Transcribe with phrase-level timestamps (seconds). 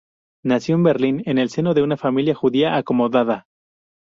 [0.43, 3.45] Nació en Berlín en el seno de una familia judía acomodada.